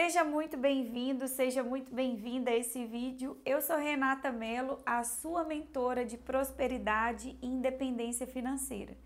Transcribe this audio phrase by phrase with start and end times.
[0.00, 3.36] Seja muito bem-vindo, seja muito bem-vinda a esse vídeo.
[3.44, 8.96] Eu sou Renata Mello, a sua mentora de prosperidade e independência financeira.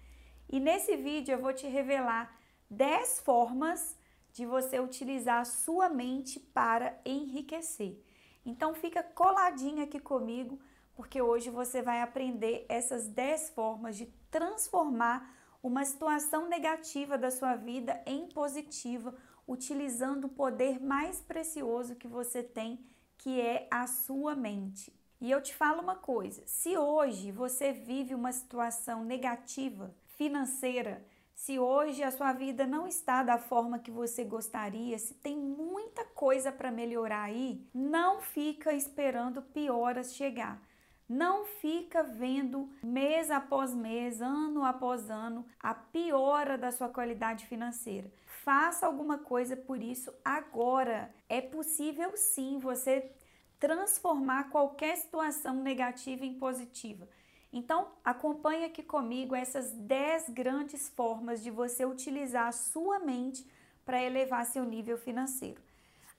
[0.51, 3.99] E nesse vídeo eu vou te revelar 10 formas
[4.35, 7.99] de você utilizar a sua mente para enriquecer.
[8.45, 10.61] Então fica coladinho aqui comigo,
[10.95, 17.55] porque hoje você vai aprender essas 10 formas de transformar uma situação negativa da sua
[17.57, 19.15] vida em positiva
[19.47, 22.79] utilizando o poder mais precioso que você tem,
[23.19, 24.93] que é a sua mente.
[25.21, 31.05] E eu te falo uma coisa: se hoje você vive uma situação negativa financeira,
[31.35, 36.05] se hoje a sua vida não está da forma que você gostaria, se tem muita
[36.05, 40.63] coisa para melhorar aí, não fica esperando pioras chegar.
[41.13, 48.11] Não fica vendo mês após mês, ano após ano, a piora da sua qualidade financeira.
[48.43, 51.15] Faça alguma coisa por isso agora.
[51.29, 53.13] É possível sim você
[53.61, 57.07] transformar qualquer situação negativa em positiva.
[57.53, 63.47] Então, acompanhe aqui comigo essas 10 grandes formas de você utilizar a sua mente
[63.85, 65.61] para elevar seu nível financeiro.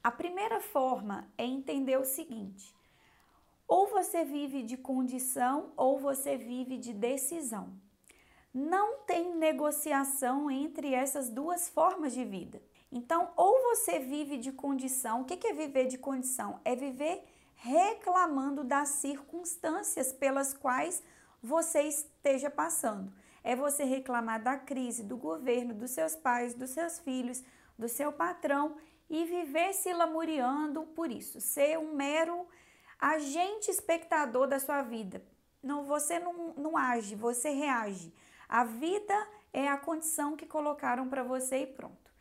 [0.04, 2.76] A primeira forma é entender o seguinte:
[3.68, 7.74] ou você vive de condição ou você vive de decisão.
[8.54, 12.62] Não tem negociação entre essas duas formas de vida.
[12.92, 16.60] Então, ou você vive de condição, o que é viver de condição?
[16.64, 17.24] É viver
[17.56, 21.02] reclamando das circunstâncias pelas quais
[21.42, 23.12] você esteja passando.
[23.44, 27.44] É você reclamar da crise, do governo, dos seus pais, dos seus filhos,
[27.78, 28.76] do seu patrão
[29.10, 32.48] e viver se lamuriando por isso, ser um mero
[33.00, 35.24] agente espectador da sua vida.
[35.62, 38.14] Não, você não, não age, você reage.
[38.48, 42.12] A vida é a condição que colocaram para você e pronto.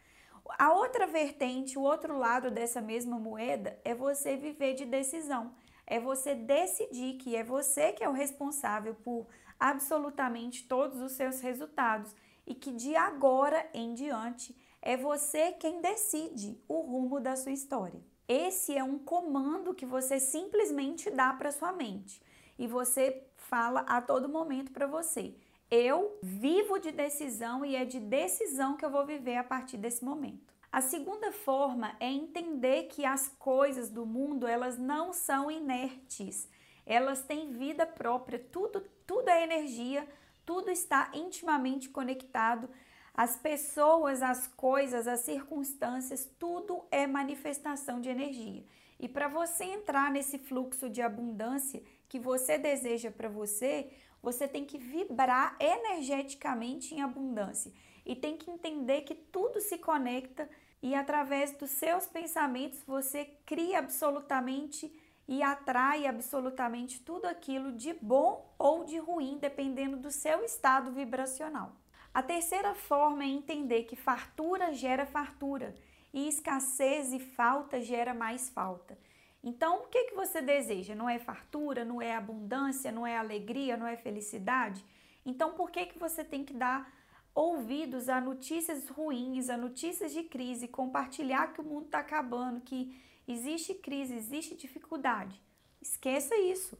[0.58, 5.54] A outra vertente, o outro lado dessa mesma moeda é você viver de decisão.
[5.86, 9.26] É você decidir que é você que é o responsável por
[9.58, 12.14] absolutamente todos os seus resultados
[12.46, 18.02] e que de agora em diante é você quem decide o rumo da sua história.
[18.28, 22.22] Esse é um comando que você simplesmente dá para sua mente
[22.58, 25.34] e você fala a todo momento para você.
[25.70, 30.04] Eu vivo de decisão e é de decisão que eu vou viver a partir desse
[30.04, 30.52] momento.
[30.70, 36.48] A segunda forma é entender que as coisas do mundo, elas não são inertes.
[36.86, 40.08] Elas têm vida própria, tudo tudo é energia,
[40.44, 42.68] tudo está intimamente conectado
[43.14, 48.64] as pessoas, as coisas, as circunstâncias, tudo é manifestação de energia.
[48.98, 53.90] E para você entrar nesse fluxo de abundância que você deseja para você,
[54.22, 57.72] você tem que vibrar energeticamente em abundância
[58.06, 60.48] e tem que entender que tudo se conecta
[60.80, 64.92] e através dos seus pensamentos você cria absolutamente
[65.28, 71.81] e atrai absolutamente tudo aquilo de bom ou de ruim, dependendo do seu estado vibracional.
[72.14, 75.74] A terceira forma é entender que fartura gera fartura
[76.12, 78.98] e escassez e falta gera mais falta.
[79.42, 80.94] Então, o que, que você deseja?
[80.94, 84.84] Não é fartura, não é abundância, não é alegria, não é felicidade?
[85.24, 86.92] Então, por que, que você tem que dar
[87.34, 92.94] ouvidos a notícias ruins, a notícias de crise, compartilhar que o mundo está acabando, que
[93.26, 95.40] existe crise, existe dificuldade?
[95.80, 96.78] Esqueça isso.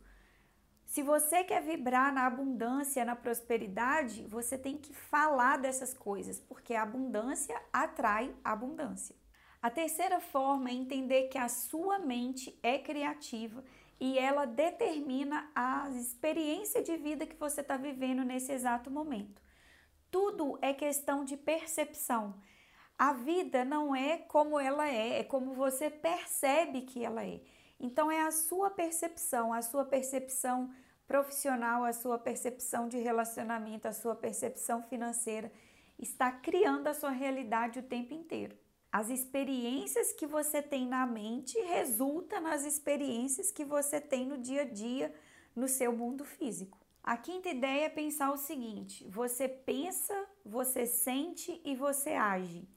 [0.93, 6.75] Se você quer vibrar na abundância, na prosperidade, você tem que falar dessas coisas, porque
[6.75, 9.17] a abundância atrai abundância.
[9.63, 13.65] A terceira forma é entender que a sua mente é criativa
[13.99, 19.41] e ela determina a experiência de vida que você está vivendo nesse exato momento.
[20.11, 22.35] Tudo é questão de percepção.
[22.99, 27.41] A vida não é como ela é, é como você percebe que ela é.
[27.83, 30.73] Então é a sua percepção, a sua percepção
[31.07, 35.53] profissional, a sua percepção de relacionamento, a sua percepção financeira
[35.99, 38.57] está criando a sua realidade o tempo inteiro.
[38.91, 44.63] As experiências que você tem na mente resultam nas experiências que você tem no dia
[44.63, 45.13] a dia
[45.57, 46.79] no seu mundo físico.
[47.03, 50.15] A quinta ideia é pensar o seguinte: você pensa,
[50.45, 52.69] você sente e você age.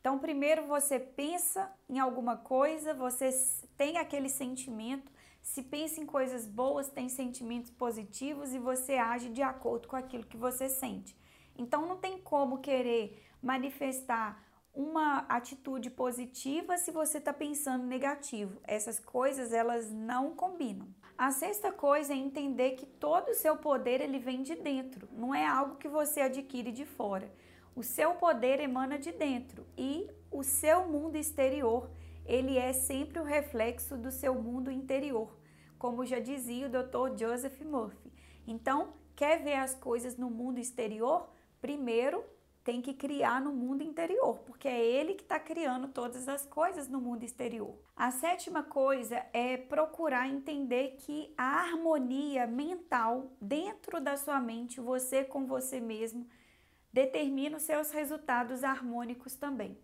[0.00, 3.30] Então, primeiro você pensa em alguma coisa, você
[3.76, 5.10] tem aquele sentimento,
[5.42, 10.26] se pensa em coisas boas, tem sentimentos positivos e você age de acordo com aquilo
[10.26, 11.16] que você sente.
[11.56, 14.42] Então, não tem como querer manifestar
[14.74, 18.60] uma atitude positiva se você está pensando negativo.
[18.62, 20.86] Essas coisas elas não combinam.
[21.16, 25.34] A sexta coisa é entender que todo o seu poder ele vem de dentro, não
[25.34, 27.28] é algo que você adquire de fora.
[27.78, 31.88] O seu poder emana de dentro e o seu mundo exterior
[32.26, 35.38] ele é sempre o reflexo do seu mundo interior,
[35.78, 37.16] como já dizia o Dr.
[37.16, 38.12] Joseph Murphy.
[38.48, 41.30] Então, quer ver as coisas no mundo exterior?
[41.60, 42.24] Primeiro,
[42.64, 46.88] tem que criar no mundo interior, porque é ele que está criando todas as coisas
[46.88, 47.78] no mundo exterior.
[47.94, 55.22] A sétima coisa é procurar entender que a harmonia mental dentro da sua mente, você
[55.22, 56.26] com você mesmo,
[56.92, 59.78] determina os seus resultados harmônicos também.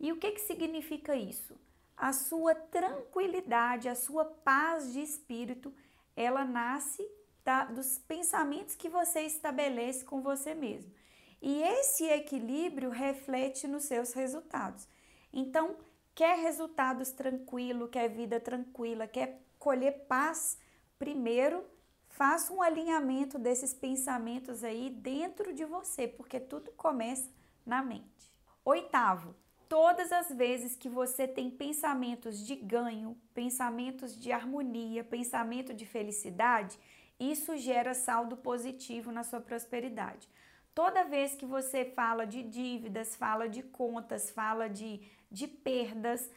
[0.00, 1.56] E o que, que significa isso?
[1.96, 5.72] A sua tranquilidade, a sua paz de espírito,
[6.16, 7.06] ela nasce
[7.44, 10.92] da, dos pensamentos que você estabelece com você mesmo.
[11.40, 14.86] E esse equilíbrio reflete nos seus resultados.
[15.32, 15.76] Então,
[16.14, 20.58] quer resultados tranquilos, quer vida tranquila, quer colher paz,
[20.98, 21.64] primeiro
[22.12, 27.28] faça um alinhamento desses pensamentos aí dentro de você, porque tudo começa
[27.64, 28.30] na mente.
[28.64, 29.34] Oitavo,
[29.68, 36.78] todas as vezes que você tem pensamentos de ganho, pensamentos de harmonia, pensamento de felicidade,
[37.18, 40.28] isso gera saldo positivo na sua prosperidade.
[40.74, 45.00] Toda vez que você fala de dívidas, fala de contas, fala de,
[45.30, 46.30] de perdas,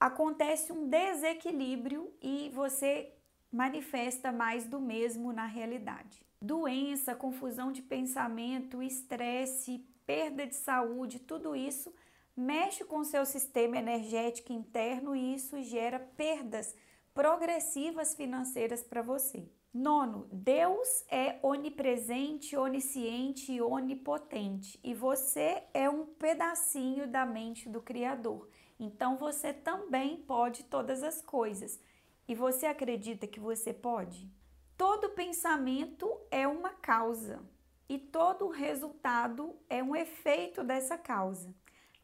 [0.00, 3.12] acontece um desequilíbrio e você
[3.54, 6.26] manifesta mais do mesmo na realidade.
[6.42, 11.94] Doença, confusão de pensamento, estresse, perda de saúde, tudo isso
[12.36, 16.74] mexe com seu sistema energético interno e isso gera perdas
[17.14, 19.48] progressivas financeiras para você.
[19.72, 27.80] Nono, Deus é onipresente, onisciente e onipotente e você é um pedacinho da mente do
[27.80, 28.48] Criador.
[28.80, 31.80] Então você também pode todas as coisas.
[32.26, 34.30] E você acredita que você pode?
[34.76, 37.42] Todo pensamento é uma causa
[37.88, 41.54] e todo resultado é um efeito dessa causa.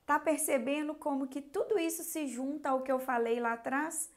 [0.05, 4.11] Tá percebendo como que tudo isso se junta ao que eu falei lá atrás?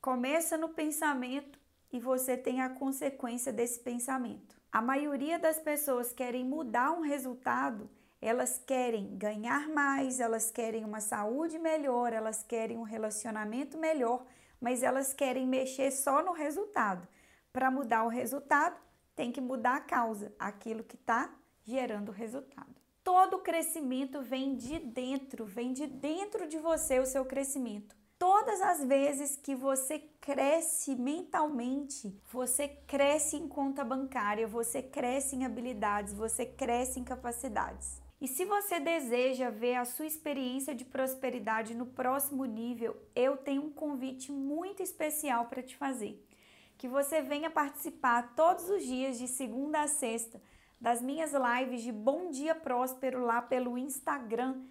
[0.00, 1.58] Começa no pensamento
[1.92, 4.56] e você tem a consequência desse pensamento.
[4.70, 7.90] A maioria das pessoas querem mudar um resultado,
[8.20, 14.24] elas querem ganhar mais, elas querem uma saúde melhor, elas querem um relacionamento melhor,
[14.60, 17.06] mas elas querem mexer só no resultado.
[17.52, 18.76] Para mudar o resultado,
[19.14, 21.34] tem que mudar a causa, aquilo que está
[21.64, 22.74] gerando o resultado.
[23.02, 27.96] Todo crescimento vem de dentro, vem de dentro de você o seu crescimento.
[28.18, 35.44] Todas as vezes que você cresce mentalmente, você cresce em conta bancária, você cresce em
[35.44, 38.02] habilidades, você cresce em capacidades.
[38.20, 43.62] E se você deseja ver a sua experiência de prosperidade no próximo nível, eu tenho
[43.62, 46.24] um convite muito especial para te fazer.
[46.76, 50.40] Que você venha participar todos os dias, de segunda a sexta,
[50.80, 54.62] das minhas lives de Bom Dia Próspero lá pelo Instagram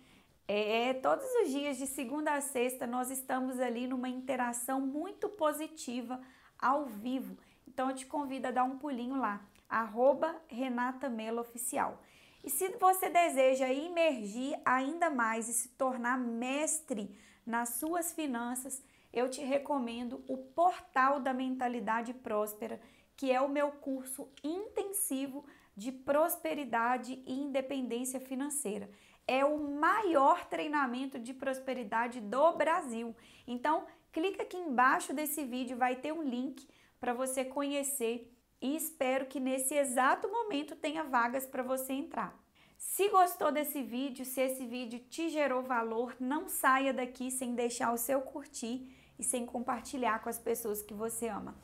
[0.49, 6.21] é, todos os dias, de segunda a sexta, nós estamos ali numa interação muito positiva
[6.57, 7.37] ao vivo.
[7.67, 12.01] Então eu te convido a dar um pulinho lá, arroba Renata Mello Oficial.
[12.47, 17.13] E se você deseja imergir ainda mais e se tornar mestre
[17.45, 22.79] nas suas finanças, eu te recomendo o Portal da Mentalidade Próspera,
[23.17, 25.45] que é o meu curso intensivo
[25.75, 28.89] de prosperidade e independência financeira
[29.27, 33.13] é o maior treinamento de prosperidade do Brasil.
[33.45, 36.65] Então, clica aqui embaixo desse vídeo, vai ter um link
[36.97, 42.37] para você conhecer e espero que nesse exato momento tenha vagas para você entrar.
[42.77, 47.91] Se gostou desse vídeo, se esse vídeo te gerou valor, não saia daqui sem deixar
[47.91, 51.55] o seu curtir e sem compartilhar com as pessoas que você ama.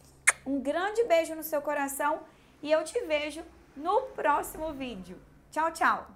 [0.46, 2.24] Um grande beijo no seu coração
[2.62, 3.44] e eu te vejo
[3.76, 5.20] no próximo vídeo.
[5.52, 6.14] Tchau, tchau!